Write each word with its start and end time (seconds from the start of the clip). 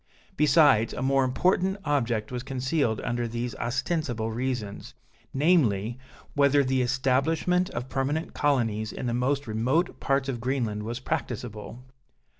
Besides, 0.35 0.93
a 0.93 1.03
more 1.03 1.23
important 1.23 1.77
object 1.85 2.31
was 2.31 2.41
concealed 2.41 2.99
under 3.01 3.27
these 3.27 3.53
ostensible 3.57 4.31
reasons, 4.31 4.95
namely, 5.31 5.99
whether 6.33 6.63
the 6.63 6.81
establishment 6.81 7.69
of 7.69 7.87
permanent 7.87 8.33
colonies 8.33 8.91
in 8.91 9.05
the 9.05 9.13
most 9.13 9.45
remote 9.45 9.99
parts 9.99 10.27
of 10.27 10.41
Greenland 10.41 10.81
was 10.81 10.99
practicable. 10.99 11.83